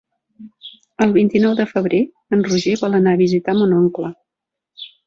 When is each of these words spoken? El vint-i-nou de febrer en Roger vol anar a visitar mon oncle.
El 1.05 1.13
vint-i-nou 1.17 1.53
de 1.61 1.67
febrer 1.73 2.01
en 2.39 2.43
Roger 2.51 2.75
vol 2.83 2.99
anar 3.03 3.15
a 3.19 3.23
visitar 3.25 3.61
mon 3.61 3.79
oncle. 3.85 4.15